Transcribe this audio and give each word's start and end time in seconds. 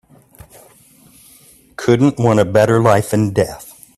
Couldn't 1.75 2.17
want 2.17 2.39
a 2.39 2.43
better 2.43 2.81
life 2.81 3.13
and 3.13 3.35
death. 3.35 3.85